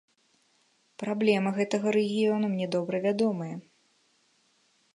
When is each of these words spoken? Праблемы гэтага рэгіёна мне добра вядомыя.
Праблемы 1.03 1.49
гэтага 1.59 1.87
рэгіёна 1.97 2.45
мне 2.53 2.67
добра 2.77 3.03
вядомыя. 3.07 3.55